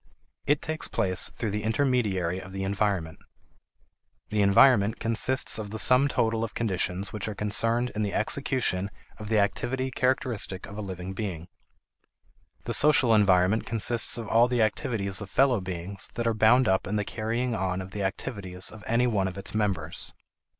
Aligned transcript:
It 0.47 0.63
takes 0.63 0.87
place 0.87 1.29
through 1.29 1.51
the 1.51 1.61
intermediary 1.61 2.39
of 2.41 2.53
the 2.53 2.63
environment. 2.63 3.19
The 4.29 4.41
environment 4.41 4.99
consists 4.99 5.59
of 5.59 5.69
the 5.69 5.77
sum 5.77 6.07
total 6.07 6.43
of 6.43 6.55
conditions 6.55 7.13
which 7.13 7.27
are 7.27 7.35
concerned 7.35 7.91
in 7.93 8.01
the 8.01 8.11
execution 8.15 8.89
of 9.19 9.29
the 9.29 9.37
activity 9.37 9.91
characteristic 9.91 10.65
of 10.65 10.75
a 10.75 10.81
living 10.81 11.13
being. 11.13 11.49
The 12.63 12.73
social 12.73 13.13
environment 13.13 13.67
consists 13.67 14.17
of 14.17 14.27
all 14.27 14.47
the 14.47 14.63
activities 14.63 15.21
of 15.21 15.29
fellow 15.29 15.61
beings 15.61 16.09
that 16.15 16.25
are 16.25 16.33
bound 16.33 16.67
up 16.67 16.87
in 16.87 16.95
the 16.95 17.05
carrying 17.05 17.53
on 17.53 17.79
of 17.79 17.91
the 17.91 18.01
activities 18.01 18.71
of 18.71 18.83
any 18.87 19.05
one 19.05 19.27
of 19.27 19.37
its 19.37 19.53
members. 19.53 20.15